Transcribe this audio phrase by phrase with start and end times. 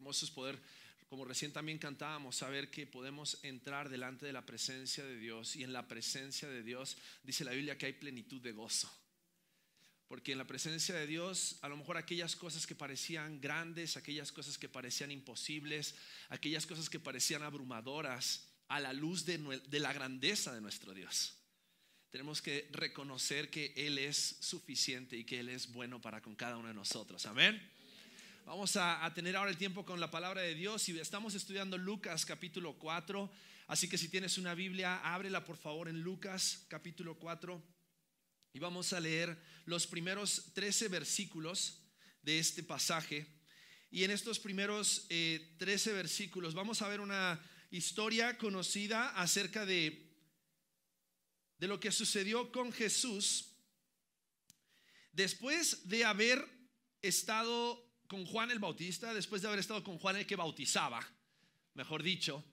[0.00, 0.58] Hermoso es poder,
[1.10, 5.62] como recién también cantábamos, saber que podemos entrar delante de la presencia de Dios y
[5.62, 8.90] en la presencia de Dios dice la Biblia que hay plenitud de gozo.
[10.08, 14.32] Porque en la presencia de Dios, a lo mejor aquellas cosas que parecían grandes, aquellas
[14.32, 15.96] cosas que parecían imposibles,
[16.30, 19.38] aquellas cosas que parecían abrumadoras, a la luz de,
[19.80, 21.34] la grandeza de nuestro Dios.
[22.08, 26.56] Tenemos que reconocer que Él es suficiente y que Él es bueno para con cada
[26.56, 27.26] uno de nosotros.
[27.26, 27.60] Amén.
[28.44, 31.78] Vamos a, a, tener ahora el tiempo con la palabra de Dios y estamos estudiando
[31.78, 33.30] Lucas capítulo 4.
[33.66, 37.62] Así que si tienes una Biblia, ábrela por favor en Lucas capítulo 4.
[38.52, 41.82] Y vamos a leer los primeros 13 versículos
[42.22, 43.26] de este pasaje.
[43.90, 50.10] Y en estos primeros 13 eh, versículos vamos a ver una historia conocida acerca de,
[51.58, 53.54] de lo que sucedió con Jesús
[55.12, 56.44] después de haber
[57.02, 61.00] estado con Juan el Bautista, después de haber estado con Juan el que bautizaba,
[61.74, 62.44] mejor dicho.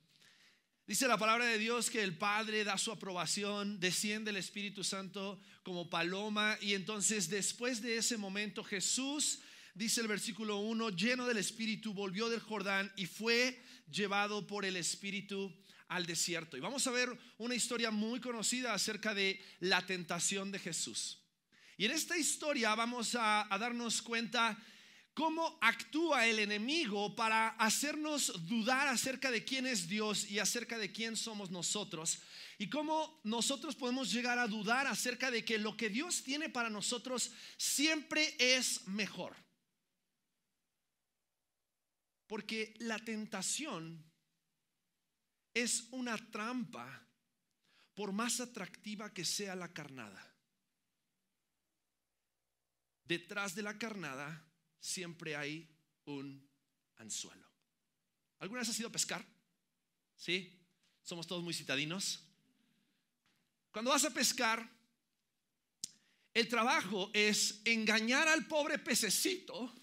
[0.86, 5.42] Dice la palabra de Dios que el Padre da su aprobación, desciende el Espíritu Santo
[5.64, 9.40] como paloma y entonces después de ese momento Jesús,
[9.74, 13.60] dice el versículo 1, lleno del Espíritu, volvió del Jordán y fue
[13.92, 15.52] llevado por el Espíritu
[15.88, 16.56] al desierto.
[16.56, 21.24] Y vamos a ver una historia muy conocida acerca de la tentación de Jesús.
[21.78, 24.56] Y en esta historia vamos a, a darnos cuenta
[25.18, 30.92] cómo actúa el enemigo para hacernos dudar acerca de quién es Dios y acerca de
[30.92, 32.22] quién somos nosotros.
[32.60, 36.70] Y cómo nosotros podemos llegar a dudar acerca de que lo que Dios tiene para
[36.70, 39.36] nosotros siempre es mejor.
[42.28, 44.06] Porque la tentación
[45.52, 47.08] es una trampa
[47.96, 50.24] por más atractiva que sea la carnada.
[53.04, 54.47] Detrás de la carnada
[54.80, 55.70] siempre hay
[56.06, 56.48] un
[56.98, 57.48] anzuelo.
[58.40, 59.26] ¿Alguna vez has ido a pescar?
[60.16, 60.60] ¿Sí?
[61.04, 62.24] Somos todos muy citadinos.
[63.72, 64.70] Cuando vas a pescar,
[66.34, 69.74] el trabajo es engañar al pobre pececito,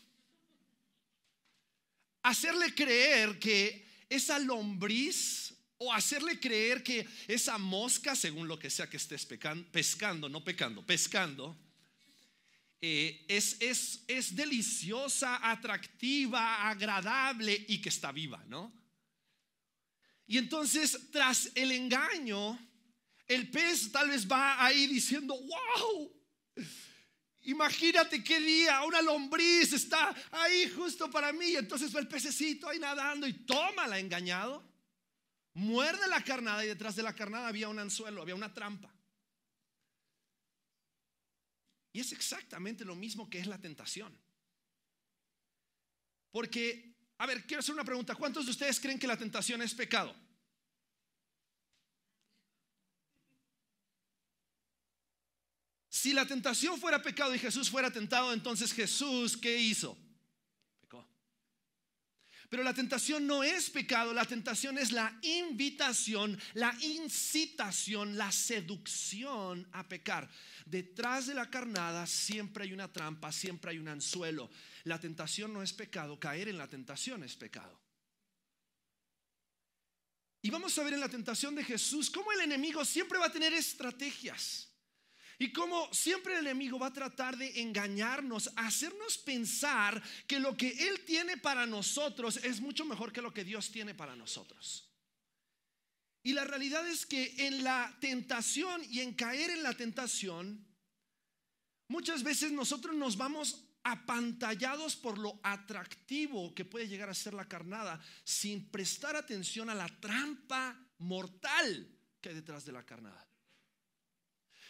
[2.22, 8.88] hacerle creer que esa lombriz o hacerle creer que esa mosca, según lo que sea
[8.88, 11.58] que estés pescando, no pecando, pescando,
[12.86, 18.70] eh, es, es, es deliciosa, atractiva, agradable y que está viva, ¿no?
[20.26, 22.58] Y entonces, tras el engaño,
[23.26, 26.12] el pez tal vez va ahí diciendo, wow,
[27.44, 31.52] imagínate qué día, una lombriz está ahí justo para mí.
[31.52, 34.62] Y entonces va el pececito ahí nadando y toma la engañado,
[35.54, 38.93] muerde la carnada y detrás de la carnada había un anzuelo, había una trampa.
[41.94, 44.12] Y es exactamente lo mismo que es la tentación.
[46.32, 48.16] Porque, a ver, quiero hacer una pregunta.
[48.16, 50.12] ¿Cuántos de ustedes creen que la tentación es pecado?
[55.88, 59.96] Si la tentación fuera pecado y Jesús fuera tentado, entonces Jesús, ¿qué hizo?
[62.50, 69.66] Pero la tentación no es pecado, la tentación es la invitación, la incitación, la seducción
[69.72, 70.28] a pecar.
[70.66, 74.50] Detrás de la carnada siempre hay una trampa, siempre hay un anzuelo.
[74.84, 77.80] La tentación no es pecado, caer en la tentación es pecado.
[80.42, 83.32] Y vamos a ver en la tentación de Jesús cómo el enemigo siempre va a
[83.32, 84.73] tener estrategias.
[85.38, 90.70] Y como siempre el enemigo va a tratar de engañarnos, hacernos pensar que lo que
[90.88, 94.90] Él tiene para nosotros es mucho mejor que lo que Dios tiene para nosotros.
[96.22, 100.66] Y la realidad es que en la tentación y en caer en la tentación,
[101.88, 107.46] muchas veces nosotros nos vamos apantallados por lo atractivo que puede llegar a ser la
[107.46, 111.86] carnada, sin prestar atención a la trampa mortal
[112.20, 113.28] que hay detrás de la carnada.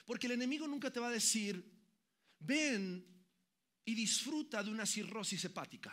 [0.04, 1.64] Porque el enemigo nunca te va a decir,
[2.38, 3.04] ven
[3.84, 5.92] y disfruta de una cirrosis hepática.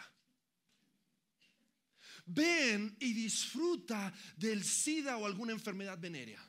[2.26, 6.48] Ven y disfruta del SIDA o alguna enfermedad venérea.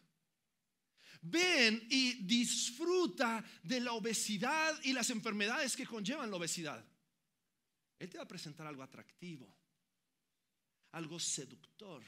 [1.23, 6.85] Ven y disfruta de la obesidad y las enfermedades que conllevan la obesidad.
[7.99, 9.57] Él te va a presentar algo atractivo,
[10.91, 12.03] algo seductor,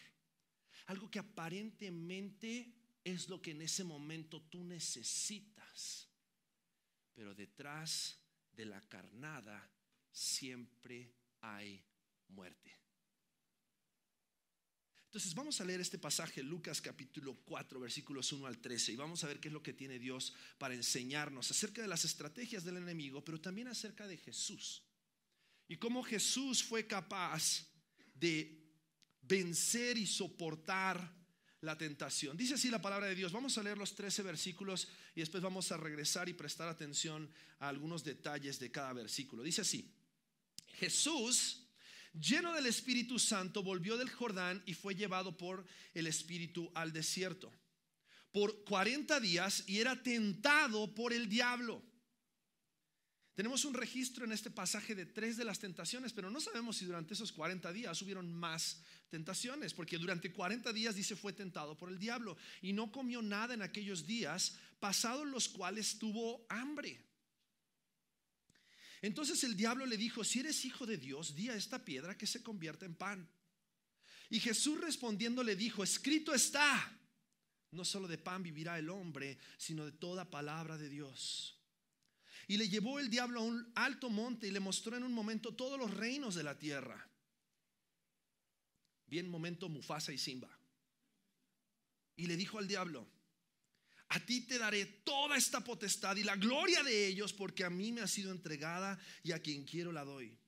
[0.86, 2.74] algo que aparentemente
[3.04, 6.08] es lo que en ese momento tú necesitas.
[7.14, 8.18] Pero detrás
[8.52, 9.70] de la carnada
[10.10, 11.84] siempre hay
[12.28, 12.72] muerte.
[15.06, 19.22] Entonces vamos a leer este pasaje, Lucas capítulo 4, versículos 1 al 13, y vamos
[19.22, 22.78] a ver qué es lo que tiene Dios para enseñarnos acerca de las estrategias del
[22.78, 24.82] enemigo, pero también acerca de Jesús.
[25.68, 27.64] Y cómo Jesús fue capaz
[28.12, 28.60] de
[29.22, 31.23] vencer y soportar
[31.64, 32.36] la tentación.
[32.36, 33.32] Dice así la palabra de Dios.
[33.32, 37.68] Vamos a leer los 13 versículos y después vamos a regresar y prestar atención a
[37.68, 39.42] algunos detalles de cada versículo.
[39.42, 39.92] Dice así,
[40.74, 41.66] Jesús,
[42.12, 45.64] lleno del Espíritu Santo, volvió del Jordán y fue llevado por
[45.94, 47.52] el Espíritu al desierto
[48.34, 51.80] por 40 días y era tentado por el diablo.
[53.34, 56.84] Tenemos un registro en este pasaje de tres de las tentaciones, pero no sabemos si
[56.84, 61.88] durante esos 40 días hubieron más tentaciones, porque durante 40 días dice fue tentado por
[61.88, 67.04] el diablo y no comió nada en aquellos días, pasados los cuales tuvo hambre.
[69.02, 72.28] Entonces el diablo le dijo, si eres hijo de Dios, di a esta piedra que
[72.28, 73.28] se convierta en pan.
[74.30, 76.98] Y Jesús respondiendo le dijo, escrito está,
[77.72, 81.60] no solo de pan vivirá el hombre, sino de toda palabra de Dios.
[82.46, 85.54] Y le llevó el diablo a un alto monte y le mostró en un momento
[85.54, 87.08] todos los reinos de la tierra.
[89.06, 90.50] Bien momento Mufasa y Simba.
[92.16, 93.08] Y le dijo al diablo,
[94.08, 97.90] a ti te daré toda esta potestad y la gloria de ellos, porque a mí
[97.92, 100.38] me ha sido entregada y a quien quiero la doy.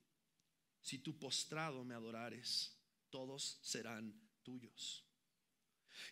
[0.81, 2.77] Si tú postrado me adorares,
[3.09, 4.13] todos serán
[4.43, 5.05] tuyos.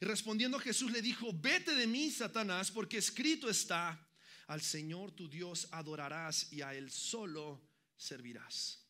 [0.02, 4.05] Y respondiendo Jesús le dijo, vete de mí, Satanás, porque escrito está,
[4.48, 7.62] al Señor tu Dios adorarás y a Él solo
[7.98, 8.82] servirás.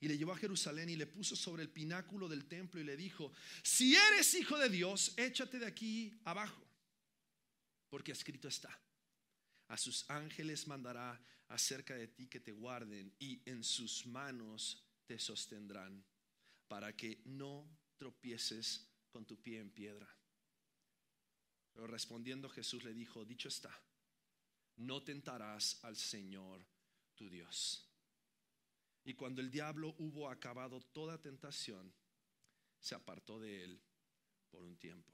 [0.00, 2.96] Y le llevó a Jerusalén y le puso sobre el pináculo del templo y le
[2.96, 3.32] dijo,
[3.62, 6.62] si eres hijo de Dios, échate de aquí abajo,
[7.88, 8.78] porque escrito está,
[9.68, 15.18] a sus ángeles mandará acerca de ti que te guarden y en sus manos te
[15.18, 16.04] sostendrán,
[16.68, 17.66] para que no
[17.96, 20.08] tropieces con tu pie en piedra.
[21.72, 23.70] Pero respondiendo Jesús le dijo, dicho está,
[24.76, 26.66] no tentarás al Señor
[27.14, 27.88] tu Dios.
[29.04, 31.92] Y cuando el diablo hubo acabado toda tentación,
[32.80, 33.82] se apartó de él
[34.50, 35.12] por un tiempo.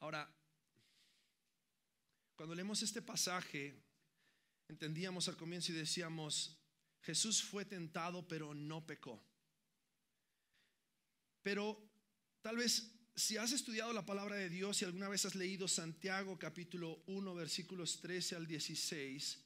[0.00, 0.32] Ahora,
[2.36, 3.82] cuando leemos este pasaje,
[4.68, 6.58] entendíamos al comienzo y decíamos,
[7.02, 9.22] Jesús fue tentado pero no pecó.
[11.42, 11.90] Pero
[12.40, 16.38] tal vez si has estudiado la palabra de Dios y alguna vez has leído Santiago
[16.38, 19.38] capítulo 1 versículos 13 al 16,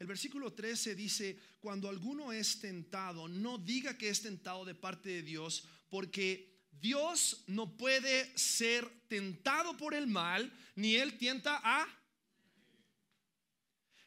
[0.00, 5.10] el versículo 13 dice, cuando alguno es tentado, no diga que es tentado de parte
[5.10, 11.86] de Dios, porque Dios no puede ser tentado por el mal, ni él tienta a...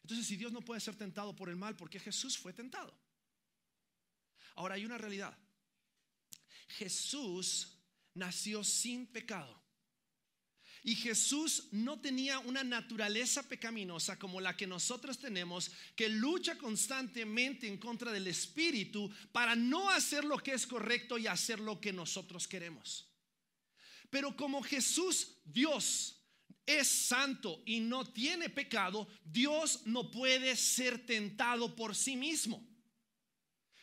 [0.01, 2.93] Entonces, si Dios no puede ser tentado por el mal, ¿por qué Jesús fue tentado?
[4.55, 5.37] Ahora hay una realidad.
[6.67, 7.74] Jesús
[8.15, 9.61] nació sin pecado.
[10.83, 17.67] Y Jesús no tenía una naturaleza pecaminosa como la que nosotros tenemos, que lucha constantemente
[17.67, 21.91] en contra del Espíritu para no hacer lo que es correcto y hacer lo que
[21.91, 23.09] nosotros queremos.
[24.11, 26.21] Pero como Jesús, Dios,
[26.67, 32.63] es santo y no tiene pecado, Dios no puede ser tentado por sí mismo.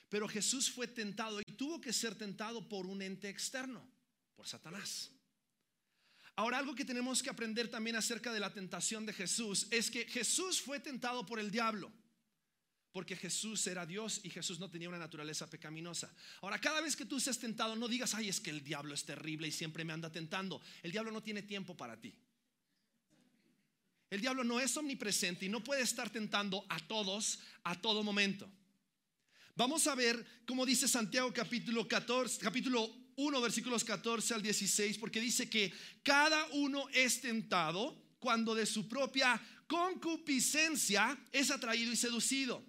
[0.09, 3.93] Pero Jesús fue tentado y tuvo que ser tentado por un ente externo
[4.43, 5.09] por Satanás.
[6.35, 10.05] Ahora, algo que tenemos que aprender también acerca de la tentación de Jesús es que
[10.05, 11.93] Jesús fue tentado por el diablo,
[12.91, 16.13] porque Jesús era Dios y Jesús no tenía una naturaleza pecaminosa.
[16.41, 19.05] Ahora, cada vez que tú seas tentado, no digas, ay, es que el diablo es
[19.05, 20.61] terrible y siempre me anda tentando.
[20.83, 22.13] El diablo no tiene tiempo para ti.
[24.11, 28.51] El diablo no es omnipresente y no puede estar tentando a todos a todo momento.
[29.55, 35.21] Vamos a ver cómo dice Santiago capítulo 14, capítulo 1, versículos 14 al 16, porque
[35.21, 42.63] dice que cada uno es tentado cuando de su propia concupiscencia es atraído y seducido.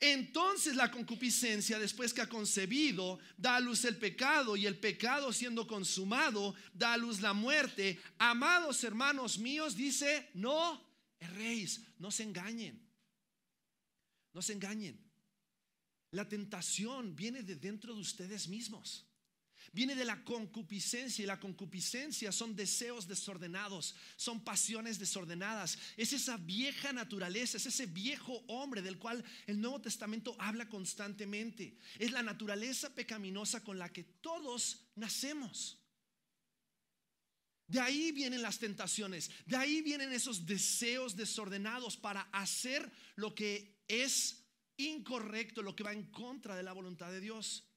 [0.00, 5.32] Entonces la concupiscencia, después que ha concebido, da a luz el pecado y el pecado
[5.32, 7.98] siendo consumado, da a luz la muerte.
[8.18, 10.80] Amados hermanos míos, dice, no
[11.18, 12.80] erréis, no se engañen,
[14.32, 15.00] no se engañen.
[16.12, 19.07] La tentación viene de dentro de ustedes mismos.
[19.72, 25.78] Viene de la concupiscencia y la concupiscencia son deseos desordenados, son pasiones desordenadas.
[25.96, 31.76] Es esa vieja naturaleza, es ese viejo hombre del cual el Nuevo Testamento habla constantemente.
[31.98, 35.78] Es la naturaleza pecaminosa con la que todos nacemos.
[37.66, 43.82] De ahí vienen las tentaciones, de ahí vienen esos deseos desordenados para hacer lo que
[43.86, 44.42] es
[44.78, 47.67] incorrecto, lo que va en contra de la voluntad de Dios.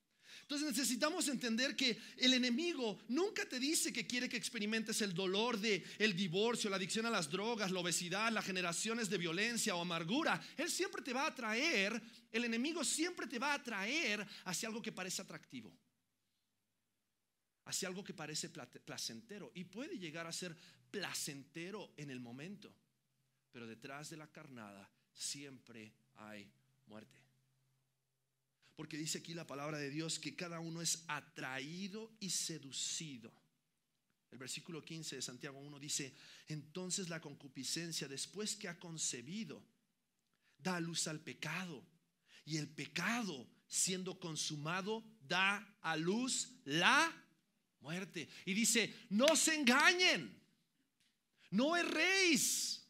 [0.51, 5.57] Entonces necesitamos entender que el enemigo nunca te dice que quiere que experimentes el dolor
[5.57, 5.81] de
[6.13, 10.45] divorcio, la adicción a las drogas, la obesidad, las generaciones de violencia o amargura.
[10.57, 12.01] Él siempre te va a traer,
[12.33, 15.73] el enemigo siempre te va a traer hacia algo que parece atractivo.
[17.63, 20.53] Hacia algo que parece placentero y puede llegar a ser
[20.91, 22.75] placentero en el momento,
[23.53, 26.51] pero detrás de la carnada siempre hay
[26.87, 27.20] muerte.
[28.81, 33.31] Porque dice aquí la palabra de Dios que cada uno es atraído y seducido.
[34.31, 36.15] El versículo 15 de Santiago 1 dice,
[36.47, 39.63] entonces la concupiscencia después que ha concebido,
[40.57, 41.85] da luz al pecado.
[42.43, 47.15] Y el pecado, siendo consumado, da a luz la
[47.81, 48.27] muerte.
[48.45, 50.41] Y dice, no se engañen,
[51.51, 52.83] no erréis,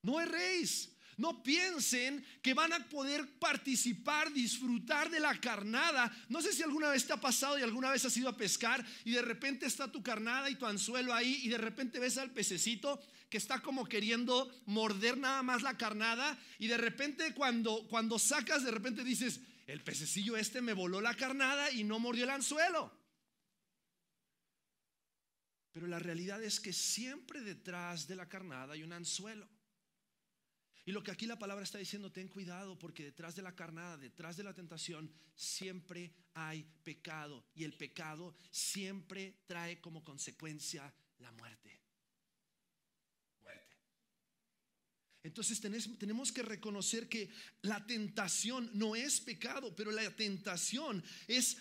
[0.00, 0.93] no erréis.
[1.16, 6.10] No piensen que van a poder participar, disfrutar de la carnada.
[6.28, 8.84] No sé si alguna vez te ha pasado y alguna vez has ido a pescar
[9.04, 12.30] y de repente está tu carnada y tu anzuelo ahí y de repente ves al
[12.30, 18.18] pececito que está como queriendo morder nada más la carnada y de repente cuando, cuando
[18.18, 22.30] sacas de repente dices, el pececillo este me voló la carnada y no mordió el
[22.30, 22.92] anzuelo.
[25.72, 29.48] Pero la realidad es que siempre detrás de la carnada hay un anzuelo.
[30.86, 33.96] Y lo que aquí la palabra está diciendo, ten cuidado porque detrás de la carnada,
[33.96, 37.46] detrás de la tentación, siempre hay pecado.
[37.54, 41.80] Y el pecado siempre trae como consecuencia la muerte.
[43.42, 43.76] Muerte.
[45.22, 47.30] Entonces tenemos que reconocer que
[47.62, 51.56] la tentación no es pecado, pero la tentación es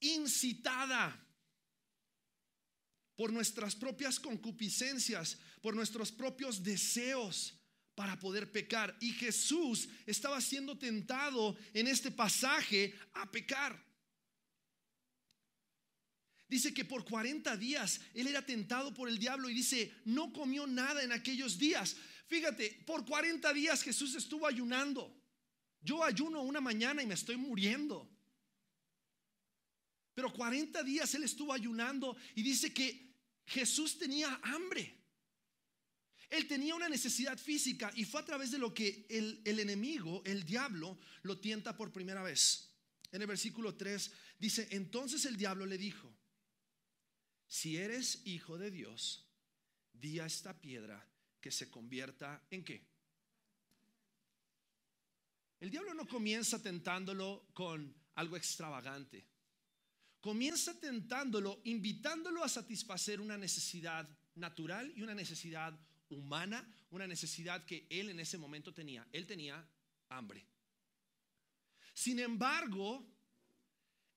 [0.00, 1.22] incitada
[3.16, 7.54] por nuestras propias concupiscencias, por nuestros propios deseos
[7.96, 8.96] para poder pecar.
[9.00, 13.84] Y Jesús estaba siendo tentado en este pasaje a pecar.
[16.48, 20.66] Dice que por 40 días él era tentado por el diablo y dice, no comió
[20.68, 21.96] nada en aquellos días.
[22.28, 25.12] Fíjate, por 40 días Jesús estuvo ayunando.
[25.80, 28.08] Yo ayuno una mañana y me estoy muriendo.
[30.14, 33.14] Pero 40 días él estuvo ayunando y dice que
[33.46, 35.05] Jesús tenía hambre.
[36.28, 40.44] Él tenía una necesidad física y fue a través de lo que el, enemigo, el
[40.44, 42.70] diablo, lo tienta por primera vez.
[43.12, 46.12] En el versículo 3 dice, entonces el diablo le dijo,
[47.46, 49.28] si eres hijo de Dios,
[49.92, 51.08] di a esta piedra
[51.40, 52.84] que se convierta en qué.
[55.60, 59.26] El diablo no comienza tentándolo con algo extravagante.
[60.20, 65.78] Comienza tentándolo, invitándolo a satisfacer una necesidad natural y una necesidad
[66.10, 69.06] humana, una necesidad que él en ese momento tenía.
[69.12, 69.66] Él tenía
[70.08, 70.46] hambre.
[71.94, 73.04] Sin embargo,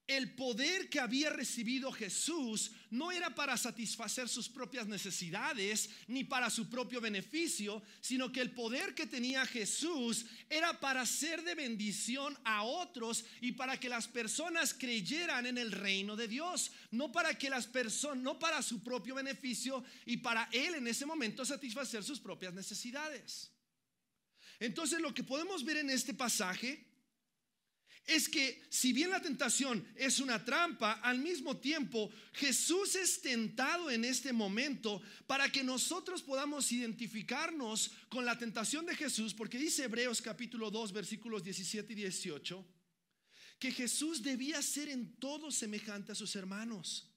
[0.10, 6.50] el poder que había recibido Jesús no era para satisfacer sus propias necesidades ni para
[6.50, 12.36] su propio beneficio, sino que el poder que tenía Jesús era para ser de bendición
[12.44, 17.38] a otros y para que las personas creyeran en el reino de Dios, no para
[17.38, 22.04] que las personas, no para su propio beneficio y para él en ese momento satisfacer
[22.04, 23.52] sus propias necesidades.
[24.60, 26.89] Entonces lo que podemos ver en este pasaje
[28.10, 33.92] es que si bien la tentación es una trampa, al mismo tiempo Jesús es tentado
[33.92, 39.84] en este momento para que nosotros podamos identificarnos con la tentación de Jesús, porque dice
[39.84, 42.66] Hebreos capítulo 2 versículos 17 y 18,
[43.60, 47.09] que Jesús debía ser en todo semejante a sus hermanos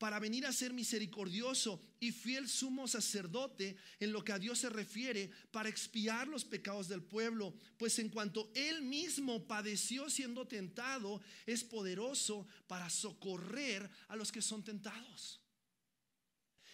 [0.00, 4.70] para venir a ser misericordioso y fiel sumo sacerdote en lo que a Dios se
[4.70, 11.20] refiere para expiar los pecados del pueblo, pues en cuanto él mismo padeció siendo tentado,
[11.44, 15.38] es poderoso para socorrer a los que son tentados.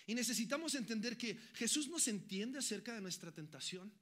[0.07, 3.93] Y necesitamos entender que Jesús nos entiende acerca de nuestra tentación.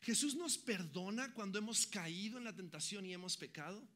[0.00, 3.86] Jesús nos perdona cuando hemos caído en la tentación y hemos pecado.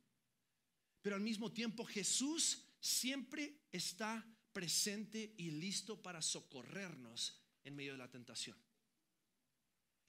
[1.00, 7.98] Pero al mismo tiempo Jesús siempre está presente y listo para socorrernos en medio de
[7.98, 8.56] la tentación.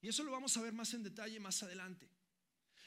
[0.02, 2.10] Y eso lo vamos a ver más en detalle más adelante.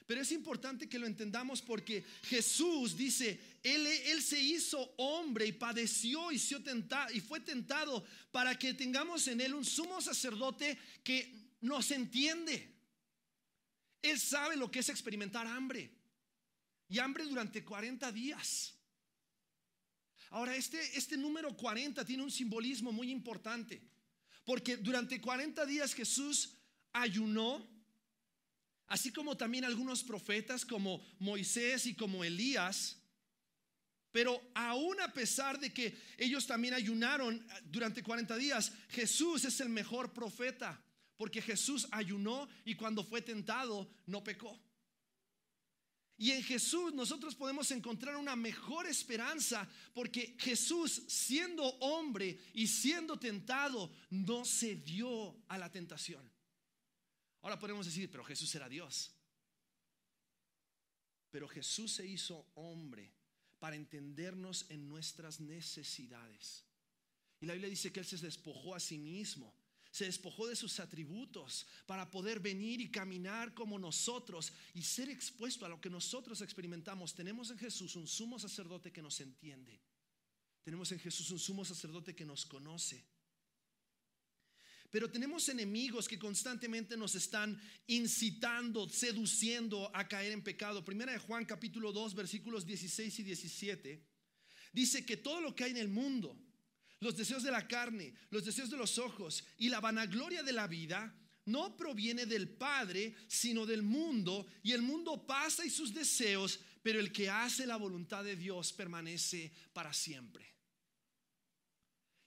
[0.07, 5.53] Pero es importante que lo entendamos porque Jesús dice, Él, él se hizo hombre y
[5.53, 11.91] padeció y, y fue tentado para que tengamos en Él un sumo sacerdote que nos
[11.91, 12.73] entiende.
[14.03, 15.91] Él sabe lo que es experimentar hambre.
[16.89, 18.76] Y hambre durante 40 días.
[20.31, 23.83] Ahora, este, este número 40 tiene un simbolismo muy importante,
[24.45, 26.55] porque durante 40 días Jesús
[26.93, 27.67] ayunó,
[28.87, 33.03] así como también algunos profetas como Moisés y como Elías,
[34.13, 39.69] Pero aún a pesar de que ellos también ayunaron durante 40 días, Jesús es el
[39.69, 40.83] mejor profeta,
[41.19, 44.59] porque Jesús ayunó y cuando fue tentado no pecó.
[46.19, 53.19] Y en Jesús nosotros podemos encontrar una mejor esperanza porque Jesús, siendo hombre y siendo
[53.19, 56.31] tentado, no se dio a la tentación.
[57.43, 59.13] Ahora podemos decir, pero Jesús era Dios.
[61.31, 63.13] Pero Jesús se hizo hombre
[63.59, 66.65] para entendernos en nuestras necesidades.
[67.41, 69.55] Y la Biblia dice que Él se despojó a sí mismo
[69.97, 75.65] se despojó de sus atributos para poder venir y caminar como nosotros y ser expuesto
[75.65, 77.15] a lo que nosotros experimentamos.
[77.15, 79.81] Tenemos en Jesús un sumo sacerdote que nos entiende.
[80.63, 83.07] Tenemos en Jesús un sumo sacerdote que nos conoce.
[84.91, 90.85] Pero tenemos enemigos que constantemente nos están incitando, seduciendo a caer en pecado.
[90.85, 94.07] Primera de Juan capítulo 2 versículos 16 y 17
[94.75, 96.39] dice que todo lo que hay en el mundo,
[97.01, 100.67] los deseos de la carne, los deseos de los ojos y la vanagloria de la
[100.67, 101.15] vida
[101.47, 106.99] no proviene del Padre, sino del mundo, y el mundo pasa y sus deseos, pero
[106.99, 110.57] el que hace la voluntad de Dios permanece para siempre.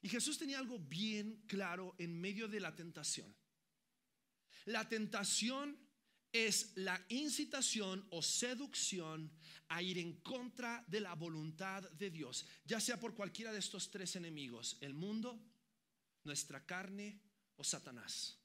[0.01, 3.35] Y Jesús tenía algo bien claro en medio de la tentación.
[4.65, 5.77] La tentación
[6.31, 9.31] es la incitación o seducción
[9.69, 13.91] a ir en contra de la voluntad de Dios, ya sea por cualquiera de estos
[13.91, 15.39] tres enemigos, el mundo,
[16.23, 17.19] nuestra carne
[17.55, 18.39] o Satanás.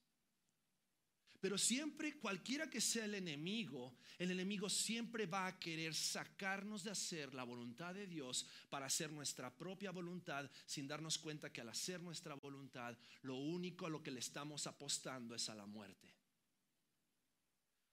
[1.45, 6.91] Pero siempre, cualquiera que sea el enemigo, el enemigo siempre va a querer sacarnos de
[6.91, 11.69] hacer la voluntad de Dios para hacer nuestra propia voluntad, sin darnos cuenta que al
[11.69, 16.24] hacer nuestra voluntad, lo único a lo que le estamos apostando es a la muerte.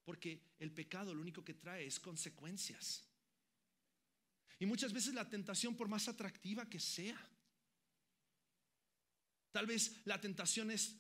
[0.04, 3.04] Porque el pecado lo único que trae es consecuencias.
[4.60, 7.18] Y muchas veces la tentación, por más atractiva que sea,
[9.52, 10.96] tal vez la tentación es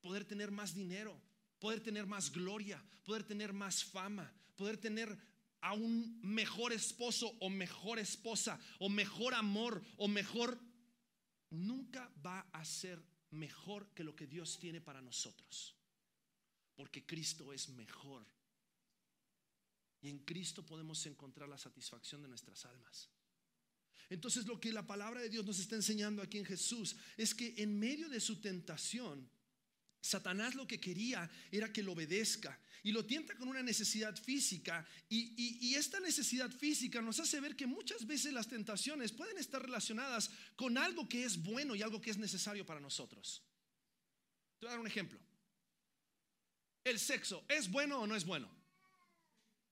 [0.00, 1.20] poder tener más dinero,
[1.58, 5.16] poder tener más gloria, poder tener más fama, poder tener
[5.60, 10.60] a un mejor esposo o mejor esposa o mejor amor o mejor...
[11.50, 13.00] Nunca va a ser
[13.30, 15.76] mejor que lo que Dios tiene para nosotros.
[16.74, 18.26] Porque Cristo es mejor
[20.04, 23.08] y en Cristo podemos encontrar la satisfacción de nuestras almas.
[24.10, 27.54] Entonces lo que la palabra de Dios nos está enseñando aquí en Jesús es que
[27.56, 29.26] en medio de su tentación,
[30.02, 34.86] Satanás lo que quería era que lo obedezca y lo tienta con una necesidad física
[35.08, 40.30] y, esta necesidad física nos hace ver que muchas veces las tentaciones pueden estar relacionadas
[40.54, 43.42] con algo que es bueno y algo que es necesario para nosotros.
[44.58, 45.18] Te voy a dar un ejemplo.
[46.84, 48.63] El sexo, ¿es bueno o no es bueno?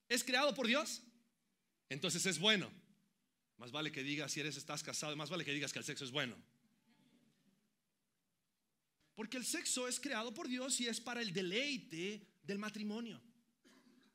[0.08, 1.02] ¿Es creado por Dios?
[1.88, 2.70] Entonces es bueno.
[3.58, 6.04] Más vale que digas si eres estás casado, más vale que digas que el sexo
[6.04, 6.36] es bueno.
[9.14, 13.20] Porque el sexo es creado por Dios y es para el deleite del matrimonio.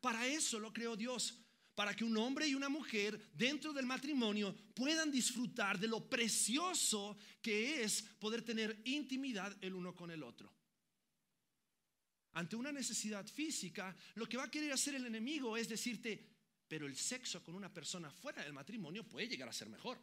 [0.02, 1.39] Para eso lo creó Dios,
[1.76, 7.17] para que un hombre y una mujer dentro del matrimonio puedan disfrutar de lo precioso
[7.41, 10.57] que es poder tener intimidad el uno con el otro
[12.38, 16.23] ante una necesidad física, lo que va a querer hacer el enemigo es decirte,
[16.67, 20.00] pero el sexo con una persona fuera del matrimonio puede llegar a ser mejor.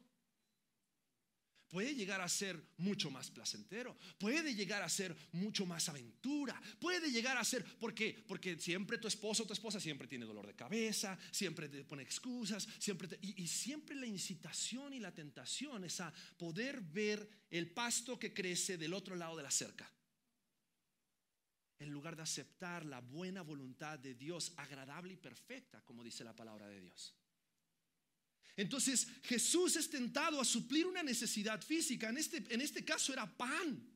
[1.69, 7.11] Puede llegar a ser mucho más placentero, puede llegar a ser mucho más aventura, puede
[7.11, 8.25] llegar a ser, ¿por qué?
[8.27, 12.03] Porque siempre tu esposo o tu esposa siempre tiene dolor de cabeza, siempre te pone
[12.03, 17.71] excusas, siempre y, y siempre la incitación y la tentación es a poder ver el
[17.71, 19.89] pasto que crece del otro lado de la cerca
[21.85, 26.35] en lugar de aceptar la buena voluntad de Dios, agradable y perfecta, como dice la
[26.35, 27.15] palabra de Dios.
[28.57, 33.27] Entonces Jesús es tentado a suplir una necesidad física, en este, en este caso era
[33.27, 33.91] pan.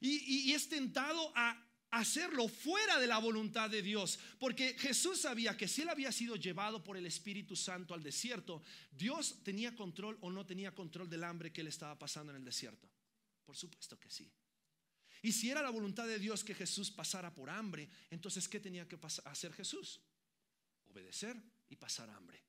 [0.00, 5.56] Y, y es tentado a hacerlo fuera de la voluntad de Dios, porque Jesús sabía
[5.56, 10.18] que si él había sido llevado por el Espíritu Santo al desierto, Dios tenía control
[10.20, 12.88] o no tenía control del hambre que él estaba pasando en el desierto.
[13.44, 14.30] Por supuesto que sí.
[15.22, 18.86] Y si era la voluntad de Dios que Jesús pasara por hambre, entonces ¿qué tenía
[18.86, 20.00] que hacer Jesús?
[20.86, 21.36] Obedecer
[21.68, 22.42] y pasar hambre.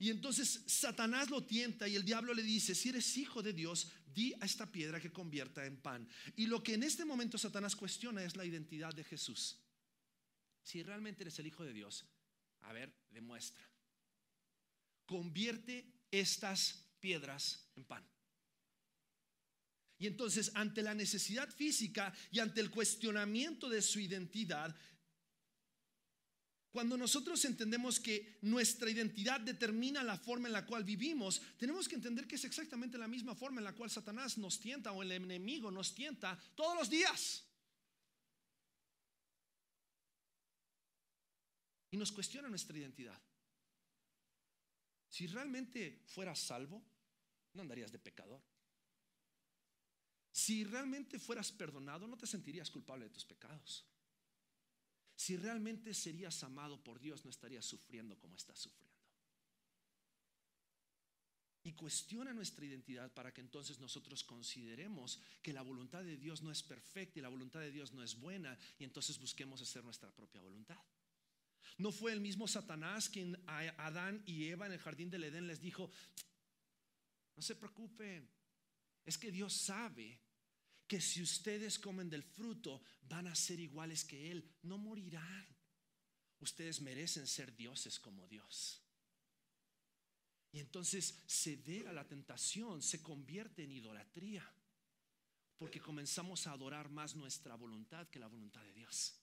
[0.00, 3.92] Y entonces Satanás lo tienta y el diablo le dice, si eres hijo de Dios,
[4.06, 6.08] di a esta piedra que convierta en pan.
[6.36, 9.58] Y lo que en este momento Satanás cuestiona es la identidad de Jesús.
[10.62, 12.06] Si realmente eres el hijo de Dios,
[12.62, 13.68] a ver, demuestra.
[15.04, 18.02] Convierte estas piedras en pan.
[20.00, 24.74] Y entonces, ante la necesidad física y ante el cuestionamiento de su identidad,
[26.70, 31.96] Cuando nosotros entendemos que nuestra identidad determina la forma en la cual vivimos, tenemos que
[31.96, 35.10] entender que es exactamente la misma forma en la cual Satanás nos tienta o el
[35.10, 37.44] enemigo nos tienta todos los días.
[41.90, 43.20] Y nos cuestiona nuestra identidad.
[45.08, 46.80] Si realmente fueras salvo,
[47.52, 48.40] no andarías de pecador.
[50.32, 53.84] Si realmente fueras perdonado, no te sentirías culpable de tus pecados.
[55.16, 58.90] Si realmente serías amado por Dios, no estarías sufriendo como estás sufriendo.
[61.62, 66.50] Y cuestiona nuestra identidad para que entonces nosotros consideremos que la voluntad de Dios no
[66.50, 70.10] es perfecta y la voluntad de Dios no es buena y entonces busquemos hacer nuestra
[70.10, 70.78] propia voluntad.
[71.76, 75.46] No fue el mismo Satanás quien a Adán y Eva en el jardín del Edén
[75.46, 75.90] les dijo,
[77.36, 78.26] no se preocupen,
[79.04, 80.20] es que Dios sabe
[80.86, 85.46] que si ustedes comen del fruto van a ser iguales que Él, no morirán.
[86.40, 88.82] Ustedes merecen ser dioses como Dios.
[90.52, 94.44] Y entonces ceder a la tentación se convierte en idolatría,
[95.56, 99.19] porque comenzamos a adorar más nuestra voluntad que la voluntad de Dios.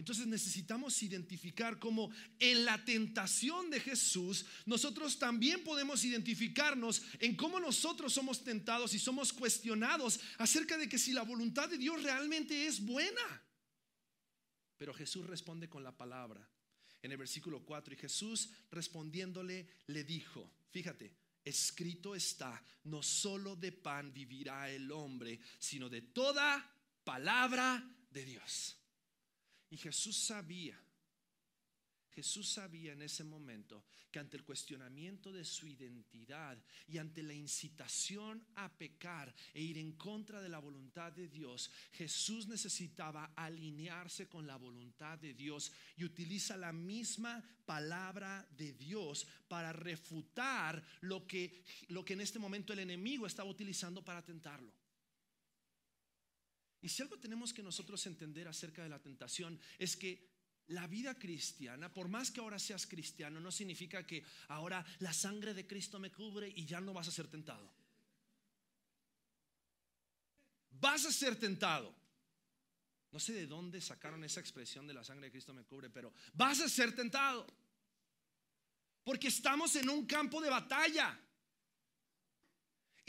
[0.00, 7.60] Entonces necesitamos identificar cómo en la tentación de Jesús nosotros también podemos identificarnos en cómo
[7.60, 12.66] nosotros somos tentados y somos cuestionados acerca de que si la voluntad de Dios realmente
[12.66, 13.44] es buena.
[14.78, 16.48] Pero Jesús responde con la palabra
[17.02, 23.72] en el versículo 4 y Jesús respondiéndole le dijo, fíjate, escrito está, no solo de
[23.72, 28.79] pan vivirá el hombre, sino de toda palabra de Dios.
[29.70, 30.78] Y Jesús sabía,
[32.12, 37.32] Jesús sabía en ese momento que ante el cuestionamiento de su identidad y ante la
[37.32, 44.28] incitación a pecar e ir en contra de la voluntad de Dios, Jesús necesitaba alinearse
[44.28, 51.26] con la voluntad de Dios y utiliza la misma palabra de Dios para refutar lo
[51.28, 54.79] que, lo que en este momento el enemigo estaba utilizando para tentarlo.
[56.82, 60.30] Y si algo tenemos que nosotros entender acerca de la tentación es que
[60.68, 65.52] la vida cristiana, por más que ahora seas cristiano, no significa que ahora la sangre
[65.52, 67.70] de Cristo me cubre y ya no vas a ser tentado.
[70.70, 71.94] Vas a ser tentado.
[73.12, 76.12] No sé de dónde sacaron esa expresión de la sangre de Cristo me cubre, pero
[76.34, 77.46] vas a ser tentado.
[79.02, 81.18] Porque estamos en un campo de batalla.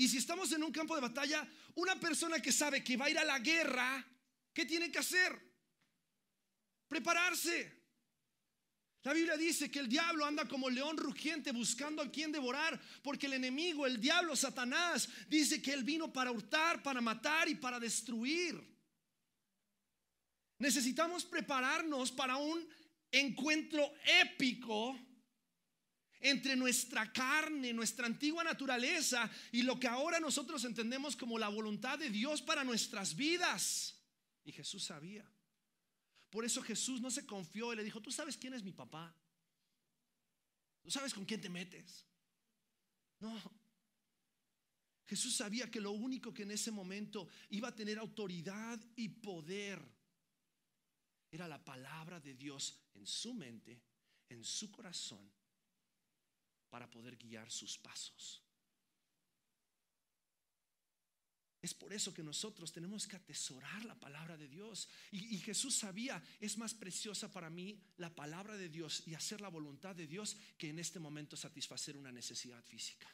[0.01, 3.09] Y si estamos en un campo de batalla, una persona que sabe que va a
[3.11, 4.03] ir a la guerra,
[4.51, 5.39] ¿qué tiene que hacer?
[6.87, 7.83] Prepararse.
[9.03, 13.27] La Biblia dice que el diablo anda como león rugiente buscando a quien devorar, porque
[13.27, 17.79] el enemigo, el diablo, Satanás, dice que él vino para hurtar, para matar y para
[17.79, 18.59] destruir.
[20.57, 22.67] Necesitamos prepararnos para un
[23.11, 24.99] encuentro épico
[26.21, 31.97] entre nuestra carne, nuestra antigua naturaleza y lo que ahora nosotros entendemos como la voluntad
[31.97, 33.99] de Dios para nuestras vidas.
[34.43, 35.29] Y Jesús sabía.
[36.29, 39.13] Por eso Jesús no se confió y le dijo, tú sabes quién es mi papá.
[40.81, 42.05] Tú sabes con quién te metes.
[43.19, 43.39] No.
[45.05, 49.81] Jesús sabía que lo único que en ese momento iba a tener autoridad y poder
[51.31, 53.81] era la palabra de Dios en su mente,
[54.29, 55.31] en su corazón
[56.71, 58.41] para poder guiar sus pasos.
[61.61, 64.89] Es por eso que nosotros tenemos que atesorar la palabra de Dios.
[65.11, 69.49] Y, Jesús sabía, es más preciosa para mí la palabra de Dios y hacer la
[69.49, 73.07] voluntad de Dios que en este momento satisfacer una necesidad física.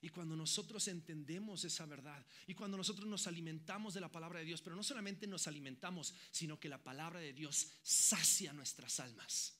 [0.00, 4.46] Y cuando nosotros entendemos esa verdad y cuando nosotros nos alimentamos de la palabra de
[4.46, 9.57] Dios, pero no solamente nos alimentamos, sino que la palabra de Dios sacia nuestras almas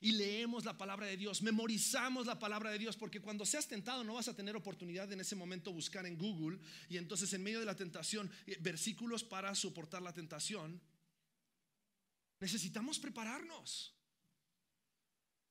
[0.00, 4.02] y leemos la palabra de Dios, memorizamos la palabra de Dios, porque cuando seas tentado
[4.02, 6.58] no vas a tener oportunidad en ese momento buscar en Google
[6.88, 10.80] y entonces en medio de la tentación, eh, versículos para soportar la tentación.
[12.40, 13.94] Necesitamos prepararnos.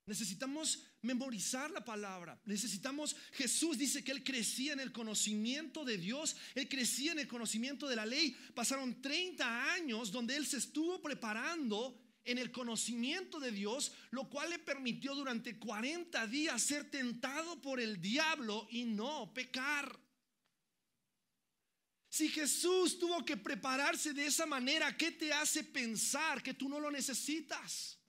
[0.08, 2.42] Necesitamos memorizar la palabra.
[2.46, 7.28] Necesitamos, Jesús dice que él crecía en el conocimiento de Dios, él crecía en el
[7.28, 8.36] conocimiento de la ley.
[8.56, 14.52] Pasaron 30 años donde él se estuvo preparando en el conocimiento de Dios, lo cual
[14.52, 20.00] le permitió durante 40 días ser tentado por el diablo y no pecar.
[22.10, 26.80] Si Jesús tuvo que prepararse de esa manera, ¿qué te hace pensar que tú no
[26.80, 28.00] lo necesitas?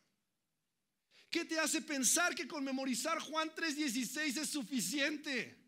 [1.31, 5.60] ¿Qué te hace pensar que con memorizar Juan 3:16 es suficiente?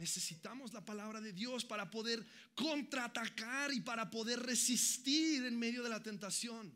[0.00, 5.90] Necesitamos la palabra de Dios para poder contraatacar y para poder resistir en medio de
[5.90, 6.74] la tentación.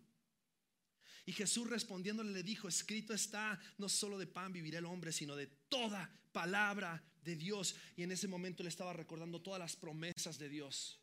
[1.24, 5.36] Y Jesús respondiéndole le dijo, escrito está, no solo de pan vivirá el hombre, sino
[5.36, 7.76] de toda palabra de Dios.
[7.96, 11.00] Y en ese momento le estaba recordando todas las promesas de Dios.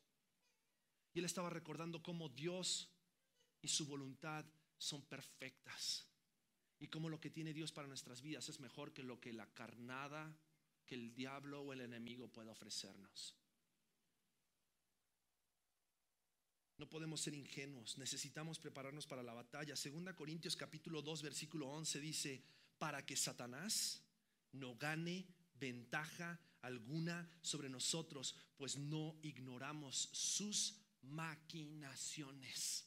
[1.16, 2.88] Y él estaba recordando cómo Dios
[3.64, 4.46] y su voluntad
[4.78, 6.06] son perfectas.
[6.80, 9.48] Y cómo lo que tiene Dios para nuestras vidas es mejor que lo que la
[9.56, 10.32] carnada
[10.92, 13.34] que el diablo o el enemigo pueda ofrecernos.
[16.78, 19.78] No podemos ser ingenuos, necesitamos prepararnos para la batalla.
[19.78, 22.44] Segunda Corintios capítulo 2 versículo 11 dice,
[22.78, 24.04] para que Satanás
[24.52, 32.86] no gane ventaja alguna sobre nosotros, pues no ignoramos sus maquinaciones.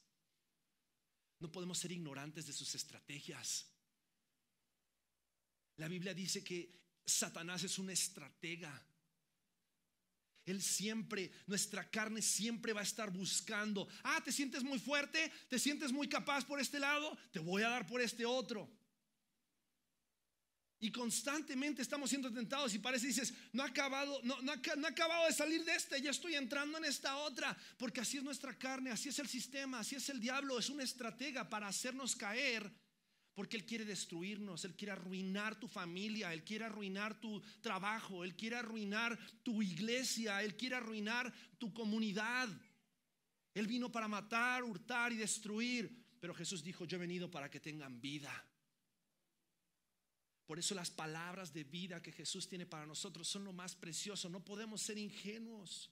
[1.40, 3.66] No podemos ser ignorantes de sus estrategias.
[5.76, 8.82] La Biblia dice que Satanás es un estratega.
[10.46, 13.88] Él siempre, nuestra carne siempre va a estar buscando.
[14.02, 17.70] Ah, te sientes muy fuerte, te sientes muy capaz por este lado, te voy a
[17.70, 18.70] dar por este otro.
[20.80, 24.90] Y constantemente estamos siendo tentados y parece dices, no ha acabado, no, no, no ha
[24.90, 28.58] acabado de salir de este, ya estoy entrando en esta otra, porque así es nuestra
[28.58, 32.70] carne, así es el sistema, así es el diablo, es una estratega para hacernos caer
[33.34, 38.36] porque Él quiere destruirnos, Él quiere arruinar tu familia, Él quiere arruinar tu trabajo, Él
[38.36, 42.48] quiere arruinar tu iglesia, Él quiere arruinar tu comunidad.
[43.54, 47.60] Él vino para matar, hurtar y destruir, pero Jesús dijo, yo he venido para que
[47.60, 48.32] tengan vida.
[50.46, 54.28] Por eso las palabras de vida que Jesús tiene para nosotros son lo más precioso,
[54.28, 55.90] no podemos ser ingenuos.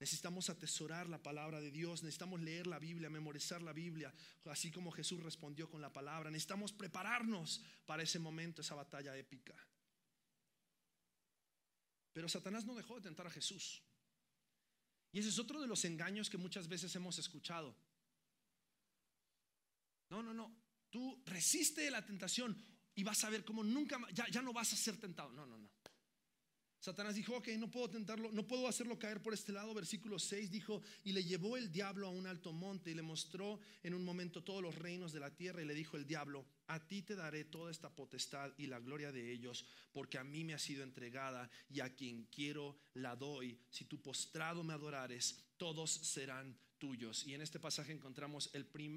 [0.00, 4.92] Necesitamos atesorar la palabra de Dios, necesitamos leer la Biblia, memorizar la Biblia, así como
[4.92, 6.30] Jesús respondió con la palabra.
[6.30, 9.54] Necesitamos prepararnos para ese momento, esa batalla épica.
[12.12, 13.82] Pero Satanás no dejó de tentar a Jesús.
[15.12, 17.74] Y ese es otro de los engaños que muchas veces hemos escuchado.
[20.10, 20.54] No, no, no.
[20.90, 22.56] Tú resiste la tentación
[22.94, 25.32] y vas a ver cómo nunca, ya, ya no vas a ser tentado.
[25.32, 25.70] No, no, no.
[26.80, 29.74] Satanás dijo, ok, no puedo tentarlo, no puedo hacerlo caer por este lado.
[29.74, 33.58] Versículo 6 dijo, y le llevó el diablo a un alto monte y le mostró
[33.82, 36.78] en un momento todos los reinos de la tierra y le dijo el diablo, a
[36.86, 40.54] ti te daré toda esta potestad y la gloria de ellos, porque a mí me
[40.54, 43.58] ha sido entregada y a quien quiero la doy.
[43.70, 47.26] Si tu postrado me adorares, todos serán tuyos.
[47.26, 48.50] Y en este pasaje encontramos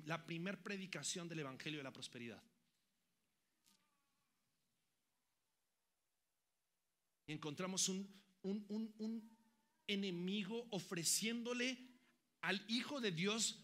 [0.06, 2.42] la primer predicación del Evangelio de la Prosperidad.
[7.32, 8.08] Encontramos un,
[8.44, 9.32] un,
[9.88, 11.78] enemigo ofreciéndole
[12.42, 13.60] al Hijo de Dios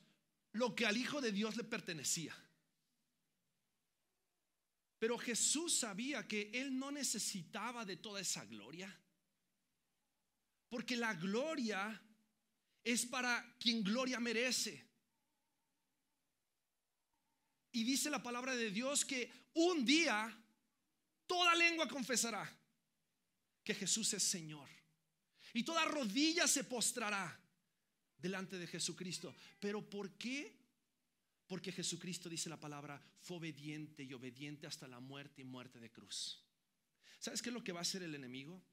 [0.51, 2.35] lo que al Hijo de Dios le pertenecía.
[4.99, 8.93] Pero Jesús sabía que Él no necesitaba de toda esa gloria.
[10.69, 12.01] Porque la gloria
[12.83, 14.85] es para quien gloria merece.
[17.71, 20.35] Y dice la palabra de Dios que un día
[21.27, 22.51] toda lengua confesará
[23.67, 24.69] que Jesús es Señor.
[25.53, 27.37] Y toda rodilla se postrará
[28.17, 29.35] delante de Jesucristo.
[29.59, 30.55] Pero ¿por qué?
[31.47, 35.91] Porque Jesucristo, dice la palabra, fue obediente y obediente hasta la muerte y muerte de
[35.91, 36.41] cruz.
[37.19, 38.63] ¿Sabes qué es lo que va a hacer el enemigo?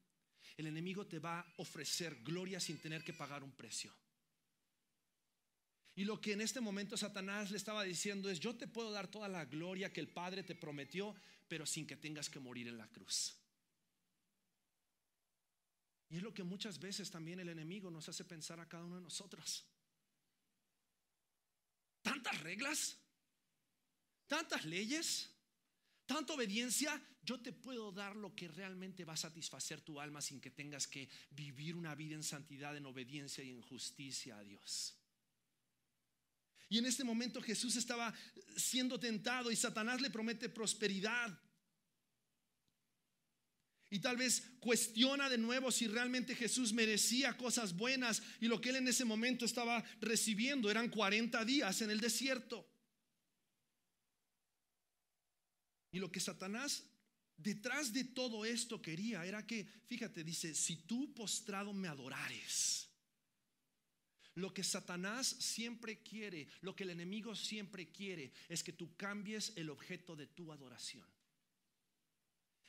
[0.55, 3.93] El enemigo te va a ofrecer gloria sin tener que pagar un precio.
[5.93, 9.09] Y lo que en este momento Satanás le estaba diciendo es, yo te puedo dar
[9.09, 11.13] toda la gloria que el Padre te prometió,
[11.49, 13.35] pero sin que tengas que morir en la cruz.
[16.15, 18.95] Y es lo que muchas veces también el enemigo nos hace pensar a cada uno
[18.95, 19.65] de nosotros.
[22.01, 22.97] Tantas reglas,
[24.25, 25.29] tantas leyes,
[26.05, 30.39] tanta obediencia, yo te puedo dar lo que realmente va a satisfacer tu alma sin
[30.39, 34.95] que tengas que vivir una vida en santidad, en obediencia y en justicia a Dios.
[36.69, 38.13] Y en este momento Jesús estaba
[38.55, 41.37] siendo tentado y Satanás le promete prosperidad.
[43.95, 48.71] Y tal vez cuestiona de nuevo si realmente Jesús merecía cosas buenas y lo que
[48.71, 52.69] él en ese momento estaba recibiendo eran 40 días en el desierto.
[55.93, 56.83] Y lo que Satanás
[57.37, 62.89] detrás de todo esto quería era que, fíjate, dice, si tú postrado me adorares.
[64.33, 69.53] Lo que Satanás siempre quiere, lo que el enemigo siempre quiere, es que tú cambies
[69.55, 71.14] el objeto de tu adoración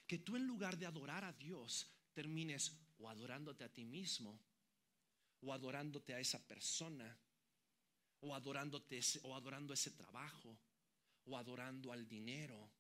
[0.07, 4.39] que tú en lugar de adorar a Dios termines o adorándote a ti mismo
[5.41, 7.19] o adorándote a esa persona
[8.21, 10.57] o adorándote o adorando ese trabajo
[11.27, 12.71] o adorando al dinero.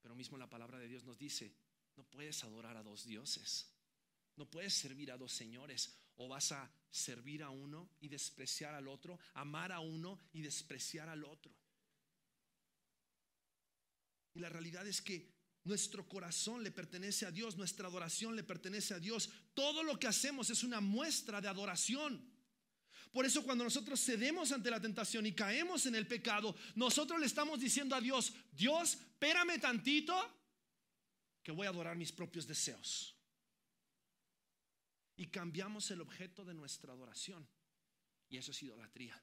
[0.00, 1.52] Pero mismo la palabra de Dios nos dice,
[1.96, 3.74] No puedes adorar a dos dioses.
[4.36, 5.98] No puedes servir a dos señores.
[6.16, 11.08] O vas a servir a uno y despreciar al otro, amar a uno y despreciar
[11.08, 11.52] al otro.
[14.38, 18.94] Y la realidad es que nuestro corazón le pertenece a Dios, nuestra adoración le pertenece
[18.94, 19.28] a Dios.
[19.52, 22.24] Todo lo que hacemos es una muestra de adoración.
[23.10, 27.26] Por eso cuando nosotros cedemos ante la tentación y caemos en el pecado, nosotros le
[27.26, 30.14] estamos diciendo a Dios, Dios, espérame tantito
[31.42, 33.16] que voy a adorar mis propios deseos.
[35.16, 37.44] Y cambiamos el objeto de nuestra adoración.
[38.28, 39.20] Y eso es idolatría.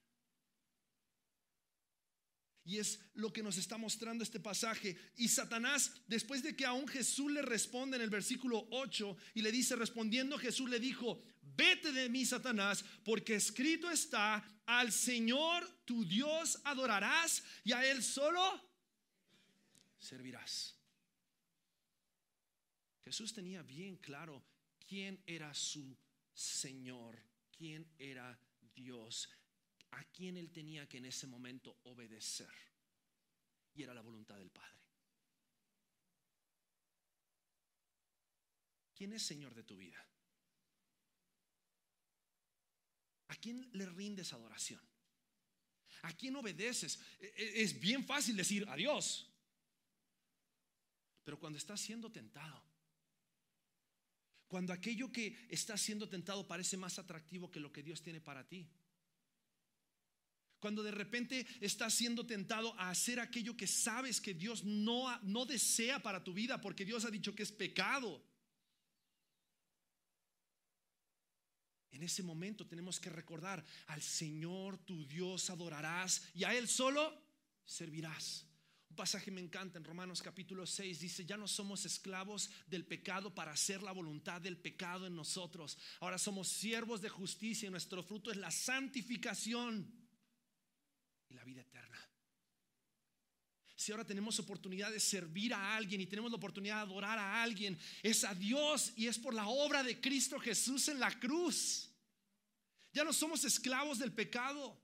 [2.65, 4.97] Y es lo que nos está mostrando este pasaje.
[5.17, 9.51] Y Satanás, después de que aún Jesús le responde en el versículo 8 y le
[9.51, 11.21] dice, respondiendo Jesús le dijo,
[11.55, 18.01] vete de mí, Satanás, porque escrito está, al Señor tu Dios adorarás y a Él
[18.01, 18.41] solo
[19.99, 20.75] servirás.
[23.03, 24.43] Jesús tenía bien claro
[24.87, 25.95] quién era su
[26.33, 27.21] Señor,
[27.55, 28.39] quién era
[28.73, 29.29] Dios
[29.95, 32.51] a quién él tenía que en ese momento obedecer.
[33.73, 34.75] Y era la voluntad del Padre.
[38.93, 40.05] ¿Quién es Señor de tu vida?
[43.27, 44.81] ¿A quién le rindes adoración?
[46.03, 46.99] ¿A quién obedeces?
[47.19, 49.29] E, e, es bien fácil decir adiós.
[51.23, 52.63] Pero cuando estás siendo tentado,
[54.47, 58.47] cuando aquello que está siendo tentado parece más atractivo que lo que Dios tiene para
[58.47, 58.69] ti,
[60.59, 65.45] cuando de repente estás siendo tentado a hacer aquello que sabes que Dios no, no
[65.45, 68.23] desea para tu vida porque Dios ha dicho que es pecado.
[71.91, 77.23] En ese momento tenemos que recordar al Señor tu Dios adorarás y a Él solo
[77.65, 78.45] servirás.
[78.89, 83.33] Un pasaje me encanta en Romanos capítulo 6 dice, ya no somos esclavos del pecado
[83.33, 85.77] para hacer la voluntad del pecado en nosotros.
[86.01, 90.04] Ahora somos siervos de justicia y nuestro fruto es la santificación
[91.35, 91.99] la vida eterna.
[93.75, 97.43] Si ahora tenemos oportunidad de servir a alguien y tenemos la oportunidad de adorar a
[97.43, 101.91] alguien, es a Dios y es por la obra de Cristo Jesús en la cruz.
[102.93, 104.81] Ya no somos esclavos del pecado.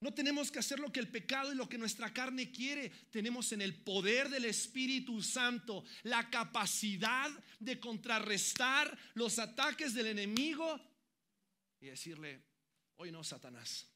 [0.00, 2.90] No tenemos que hacer lo que el pecado y lo que nuestra carne quiere.
[3.10, 7.30] Tenemos en el poder del Espíritu Santo la capacidad
[7.60, 10.80] de contrarrestar los ataques del enemigo
[11.80, 12.42] y decirle,
[12.96, 13.86] hoy no, Satanás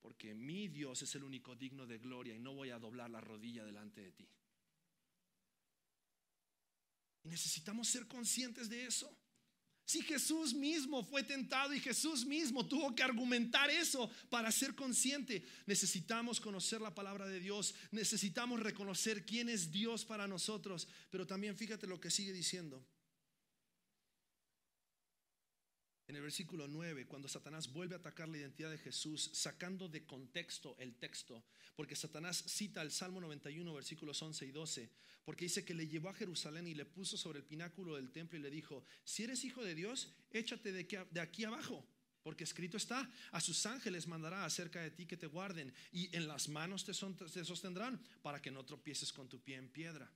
[0.00, 3.20] porque mi Dios es el único digno de gloria y no voy a doblar la
[3.20, 4.28] rodilla delante de ti.
[7.22, 9.14] Y necesitamos ser conscientes de eso.
[9.84, 15.44] Si Jesús mismo fue tentado y Jesús mismo tuvo que argumentar eso para ser consciente,
[15.66, 21.56] necesitamos conocer la palabra de Dios, necesitamos reconocer quién es Dios para nosotros, pero también
[21.56, 22.86] fíjate lo que sigue diciendo.
[26.10, 30.04] En el versículo 9, cuando Satanás vuelve a atacar la identidad de Jesús, sacando de
[30.04, 31.44] contexto el texto,
[31.76, 34.90] porque Satanás cita el Salmo 91, versículos 11 y 12,
[35.24, 38.36] porque dice que le llevó a Jerusalén y le puso sobre el pináculo del templo
[38.36, 41.86] y le dijo, si eres hijo de Dios, échate de aquí, abajo.
[42.24, 46.28] Porque escrito está, a sus ángeles mandará acerca de ti que te guarden y en
[46.28, 50.10] las manos te sostendrán para que no tropieces con tu pie en piedra.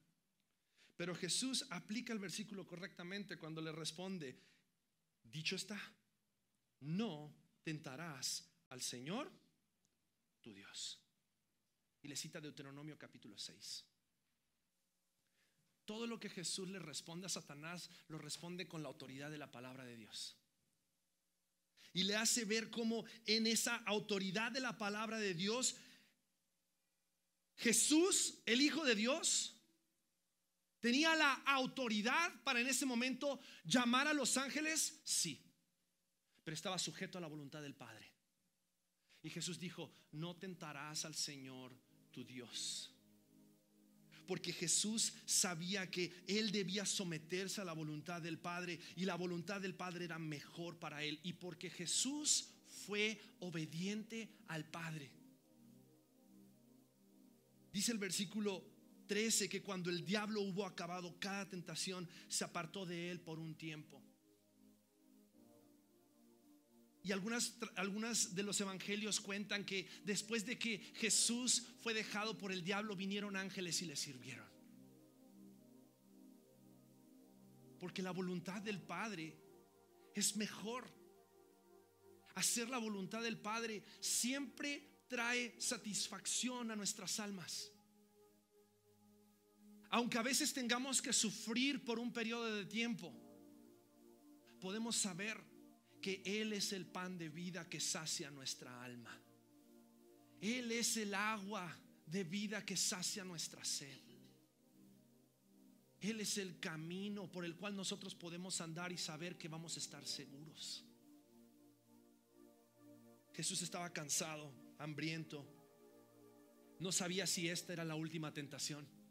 [0.96, 4.36] Pero Jesús aplica el versículo correctamente cuando le responde,
[5.34, 5.76] Dicho está,
[6.82, 9.28] no tentarás al Señor
[10.40, 11.00] tu Dios.
[12.02, 13.84] Y le cita Deuteronomio capítulo 6.
[15.84, 19.50] Todo lo que Jesús le responde a Satanás lo responde con la autoridad de la
[19.50, 20.36] palabra de Dios.
[21.92, 25.74] Y le hace ver cómo en esa autoridad de la palabra de Dios,
[27.56, 29.53] Jesús, el Hijo de Dios,
[30.84, 35.00] ¿Tenía la autoridad para en ese momento llamar a los ángeles?
[35.02, 35.42] Sí,
[36.44, 38.12] pero estaba sujeto a la voluntad del Padre.
[39.22, 41.74] Y Jesús dijo, no tentarás al Señor
[42.10, 42.94] tu Dios.
[44.26, 49.62] Porque Jesús sabía que él debía someterse a la voluntad del Padre y la voluntad
[49.62, 51.18] del Padre era mejor para él.
[51.22, 52.50] Y porque Jesús
[52.86, 55.10] fue obediente al Padre.
[57.72, 58.73] Dice el versículo
[59.06, 63.54] 13 que cuando el diablo hubo acabado cada tentación, se apartó de él por un
[63.56, 64.02] tiempo.
[67.02, 72.50] Y algunas, algunas de los evangelios cuentan que después de que Jesús fue dejado por
[72.50, 74.48] el diablo, vinieron ángeles y le sirvieron.
[77.78, 79.36] Porque la voluntad del Padre
[80.14, 80.90] es mejor.
[82.36, 87.73] Hacer la voluntad del Padre siempre trae satisfacción a nuestras almas
[89.94, 93.14] aunque a veces tengamos que sufrir por un periodo de tiempo,
[94.60, 95.40] podemos saber
[96.02, 99.16] que Él es el pan de vida que sacia nuestra alma.
[100.40, 101.72] Él es el agua
[102.06, 104.00] de vida que sacia nuestra sed.
[106.00, 109.78] Él es el camino por el cual nosotros podemos andar y saber que vamos a
[109.78, 110.84] estar seguros.
[113.32, 115.46] Jesús estaba cansado, hambriento.
[116.80, 119.03] No sabía si esta era la última tentación.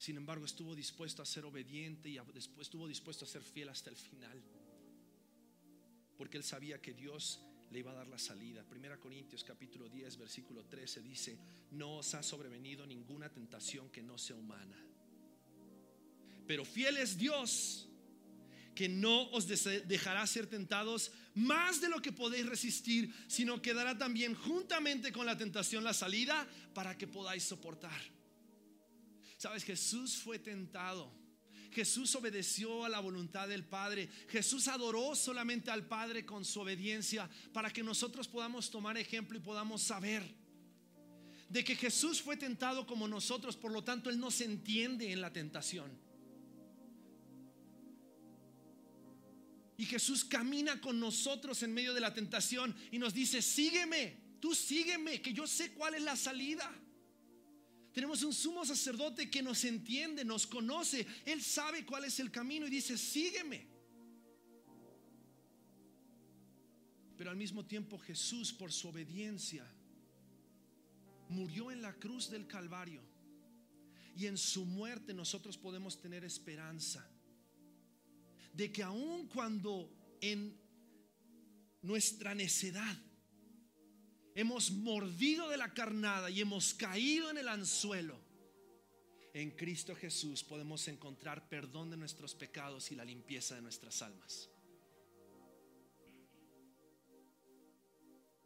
[0.00, 3.90] Sin embargo, estuvo dispuesto a ser obediente y después estuvo dispuesto a ser fiel hasta
[3.90, 4.42] el final.
[6.16, 7.38] Porque él sabía que Dios
[7.70, 8.64] le iba a dar la salida.
[8.64, 11.38] Primera Corintios capítulo 10, versículo 13 dice,
[11.72, 14.82] no os ha sobrevenido ninguna tentación que no sea humana.
[16.46, 17.86] Pero fiel es Dios
[18.74, 19.46] que no os
[19.86, 25.26] dejará ser tentados más de lo que podéis resistir, sino que dará también juntamente con
[25.26, 28.00] la tentación la salida para que podáis soportar.
[29.40, 31.10] Sabes, Jesús fue tentado.
[31.72, 34.10] Jesús obedeció a la voluntad del Padre.
[34.28, 39.40] Jesús adoró solamente al Padre con su obediencia para que nosotros podamos tomar ejemplo y
[39.40, 40.22] podamos saber
[41.48, 45.22] de que Jesús fue tentado como nosotros, por lo tanto Él no se entiende en
[45.22, 45.90] la tentación.
[49.78, 54.54] Y Jesús camina con nosotros en medio de la tentación y nos dice, sígueme, tú
[54.54, 56.70] sígueme, que yo sé cuál es la salida.
[57.92, 62.66] Tenemos un sumo sacerdote que nos entiende, nos conoce, él sabe cuál es el camino
[62.66, 63.66] y dice, sígueme.
[67.16, 69.66] Pero al mismo tiempo Jesús, por su obediencia,
[71.28, 73.02] murió en la cruz del Calvario.
[74.16, 77.08] Y en su muerte nosotros podemos tener esperanza
[78.52, 80.58] de que aun cuando en
[81.82, 82.96] nuestra necedad
[84.34, 88.18] hemos mordido de la carnada y hemos caído en el anzuelo,
[89.32, 94.48] en Cristo Jesús podemos encontrar perdón de nuestros pecados y la limpieza de nuestras almas.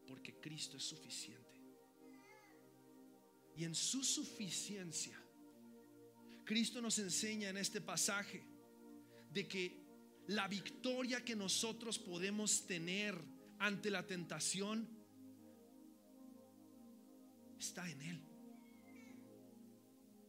[0.06, 1.42] Porque Cristo es suficiente.
[3.56, 5.18] Y en su suficiencia,
[6.44, 8.44] Cristo nos enseña en este pasaje
[9.30, 9.84] de que
[10.26, 13.18] la victoria que nosotros podemos tener
[13.58, 14.88] ante la tentación
[17.58, 18.20] está en Él.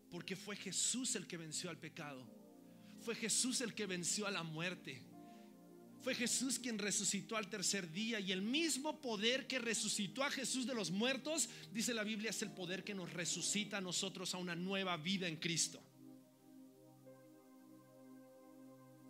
[0.09, 2.25] Porque fue Jesús el que venció al pecado.
[3.01, 5.01] Fue Jesús el que venció a la muerte.
[6.01, 10.67] Fue Jesús quien resucitó al tercer día y el mismo poder que resucitó a Jesús
[10.67, 14.37] de los muertos, dice la Biblia, es el poder que nos resucita a nosotros a
[14.37, 15.81] una nueva vida en Cristo.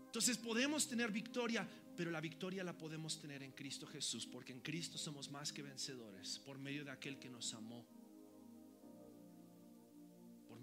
[0.06, 4.62] Entonces podemos tener victoria, pero la victoria la podemos tener en Cristo Jesús, porque en
[4.62, 7.86] Cristo somos más que vencedores por medio de aquel que nos amó.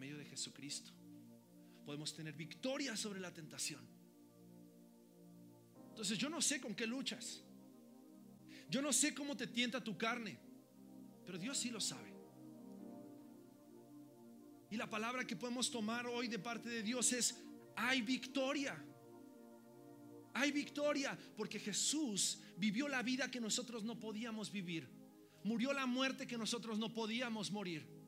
[0.03, 0.90] Medio de Jesucristo.
[1.86, 3.80] Podemos tener victoria sobre la tentación.
[5.90, 7.40] Entonces yo no sé con qué luchas.
[8.68, 10.40] Yo no sé cómo te tienta tu carne,
[11.24, 12.12] pero Dios sí lo sabe.
[14.72, 17.36] Y la palabra que podemos tomar hoy de parte de Dios es,
[17.76, 18.76] hay victoria.
[20.34, 24.88] Hay victoria porque Jesús vivió la vida que nosotros no podíamos vivir.
[25.44, 28.01] Murió la muerte que nosotros no podíamos morir.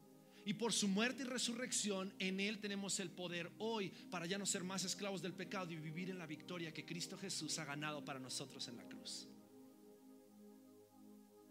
[0.46, 4.44] Y por su muerte y resurrección, en Él tenemos el poder hoy para ya no
[4.44, 8.04] ser más esclavos del pecado y vivir en la victoria que Cristo Jesús ha ganado
[8.04, 9.26] para nosotros en la cruz.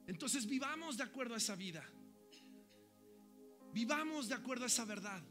[0.05, 1.83] Entonces vivamos de acuerdo a esa vida.
[3.73, 5.23] Vivamos de acuerdo a esa verdad.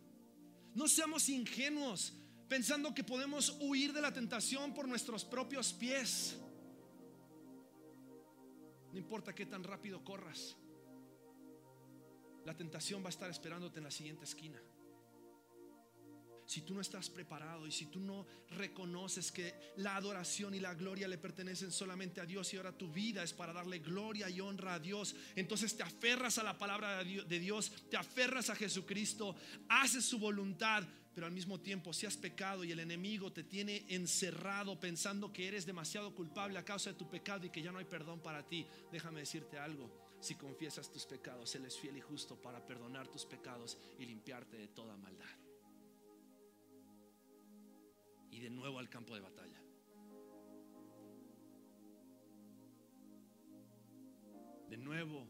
[0.75, 2.15] No seamos ingenuos
[2.49, 6.37] pensando que podemos huir de la tentación por nuestros propios pies.
[8.93, 10.57] No importa qué tan rápido corras,
[12.45, 14.61] la tentación va a estar esperándote en la siguiente esquina.
[16.45, 20.75] Si tú no estás preparado y si tú no reconoces que la adoración y la
[20.75, 24.41] gloria le pertenecen solamente a Dios y ahora tu vida es para darle gloria y
[24.41, 29.37] honra a Dios, entonces te aferras a la palabra de Dios, te aferras a Jesucristo,
[29.69, 30.85] haces su voluntad,
[31.15, 35.49] pero al mismo tiempo si has pecado y el enemigo te tiene encerrado pensando que
[35.49, 38.47] eres demasiado culpable a causa de tu pecado y que ya no hay perdón para
[38.47, 39.91] ti, déjame decirte algo.
[40.21, 44.57] Si confiesas tus pecados, Él es fiel y justo para perdonar tus pecados y limpiarte
[44.57, 45.27] de toda maldad
[48.33, 49.63] y de nuevo al campo de batalla.
[54.69, 55.27] De nuevo,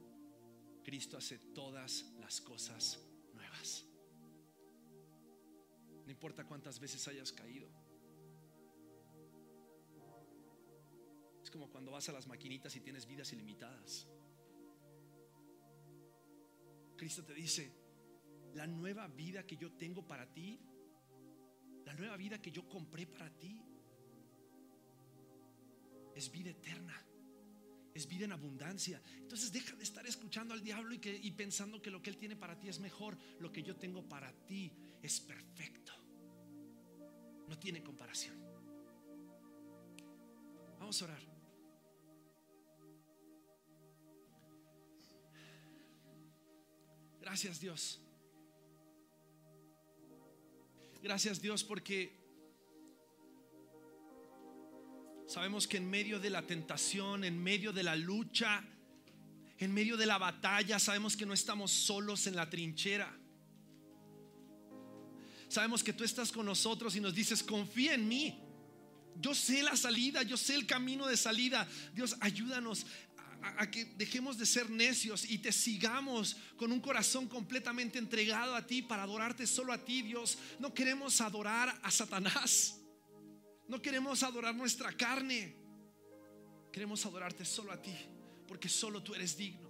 [0.85, 3.01] Cristo hace todas las cosas
[6.13, 7.67] No importa cuántas veces hayas caído.
[11.43, 14.07] Es como cuando vas a las maquinitas y tienes vidas ilimitadas.
[16.99, 17.73] Cristo te dice,
[18.53, 20.61] la nueva vida que yo tengo para ti,
[21.87, 23.59] la nueva vida que yo compré para ti,
[26.15, 27.07] es vida eterna,
[27.95, 29.01] es vida en abundancia.
[29.17, 32.19] Entonces deja de estar escuchando al diablo y, que, y pensando que lo que él
[32.19, 33.17] tiene para ti es mejor.
[33.41, 36.02] Lo que yo tengo para ti es perfecto.
[37.53, 38.35] No tiene comparación.
[40.79, 41.21] Vamos a orar.
[47.21, 48.01] Gracias Dios.
[51.03, 52.19] Gracias Dios porque
[55.27, 58.65] sabemos que en medio de la tentación, en medio de la lucha,
[59.59, 63.22] en medio de la batalla, sabemos que no estamos solos en la trinchera.
[65.53, 68.41] Sabemos que tú estás con nosotros y nos dices, confía en mí.
[69.17, 71.69] Yo sé la salida, yo sé el camino de salida.
[71.93, 72.87] Dios, ayúdanos
[73.43, 78.67] a, que dejemos de ser necios y te sigamos con un corazón completamente entregado a
[78.67, 80.39] ti para adorarte solo a ti, Dios.
[80.59, 82.79] No queremos adorar a Satanás.
[83.69, 85.55] No queremos adorar nuestra carne.
[86.73, 87.95] Queremos adorarte solo a ti,
[88.49, 89.62] porque solo tú eres digno.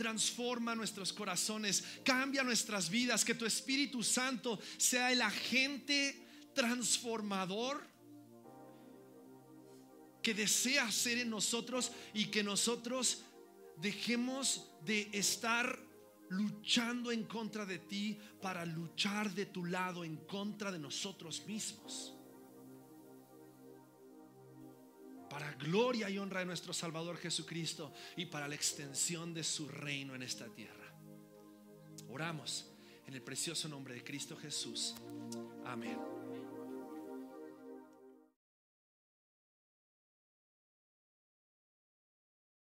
[0.00, 7.86] Transforma nuestros corazones, cambia nuestras vidas, que tu Espíritu Santo sea el agente transformador
[10.22, 13.24] que desea ser en nosotros y que nosotros
[13.76, 15.78] dejemos de estar
[16.30, 22.19] luchando en contra de ti para luchar de tu lado en contra de nosotros mismos.
[25.30, 30.14] Para gloria y honra de nuestro Salvador Jesucristo y para la extensión de su reino
[30.14, 30.92] en esta tierra.
[32.10, 32.66] Oramos
[33.06, 34.94] en el precioso nombre de Cristo Jesús.
[35.64, 36.19] Amén.